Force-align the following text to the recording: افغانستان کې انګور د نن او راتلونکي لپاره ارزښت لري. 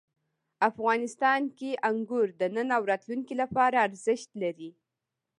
افغانستان 0.69 1.41
کې 1.57 1.69
انګور 1.89 2.27
د 2.39 2.41
نن 2.55 2.67
او 2.77 2.81
راتلونکي 2.91 3.33
لپاره 3.41 3.77
ارزښت 3.87 4.29
لري. 4.43 4.69